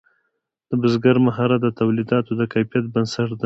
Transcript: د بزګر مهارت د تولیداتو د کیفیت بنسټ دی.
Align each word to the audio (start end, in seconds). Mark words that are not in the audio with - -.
د 0.69 0.71
بزګر 0.81 1.17
مهارت 1.25 1.59
د 1.63 1.67
تولیداتو 1.79 2.31
د 2.39 2.41
کیفیت 2.53 2.85
بنسټ 2.93 3.29
دی. 3.37 3.39